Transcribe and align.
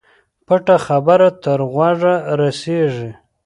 پټه 0.45 0.75
خبره 0.85 1.29
تر 1.43 1.59
غوږه 1.71 2.15
رسېږي. 2.39 3.11